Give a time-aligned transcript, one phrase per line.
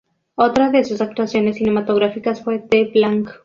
[0.33, 3.29] Otra de sus actuaciones cinematográficas fue "The Plank".